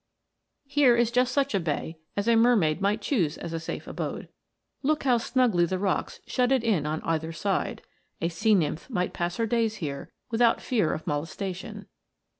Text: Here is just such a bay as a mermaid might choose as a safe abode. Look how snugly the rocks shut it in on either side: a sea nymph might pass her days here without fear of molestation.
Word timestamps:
Here 0.65 0.95
is 0.97 1.11
just 1.11 1.31
such 1.31 1.53
a 1.53 1.59
bay 1.59 1.99
as 2.17 2.27
a 2.27 2.35
mermaid 2.35 2.81
might 2.81 3.03
choose 3.03 3.37
as 3.37 3.53
a 3.53 3.59
safe 3.59 3.85
abode. 3.85 4.29
Look 4.81 5.03
how 5.03 5.19
snugly 5.19 5.63
the 5.67 5.77
rocks 5.77 6.21
shut 6.25 6.51
it 6.51 6.63
in 6.63 6.87
on 6.87 7.03
either 7.03 7.31
side: 7.31 7.83
a 8.19 8.27
sea 8.27 8.55
nymph 8.55 8.89
might 8.89 9.13
pass 9.13 9.37
her 9.37 9.45
days 9.45 9.75
here 9.75 10.11
without 10.31 10.59
fear 10.59 10.91
of 10.91 11.05
molestation. 11.05 11.85